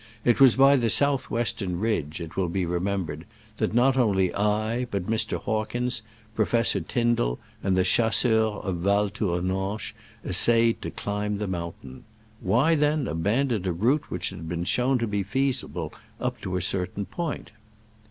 [0.25, 0.39] It.
[0.41, 3.25] was by the south western ridge, it will be remembered,
[3.57, 5.39] that not only I, but Mr.
[5.39, 6.01] Hawkins,
[6.33, 9.93] Professor Tyndall and the chasseurs of Val Tour nanche,
[10.25, 12.03] essayed to climb the mountain.
[12.39, 16.63] Why, then, abandon a route which had been shown to be feasible up to a
[16.63, 17.51] certain point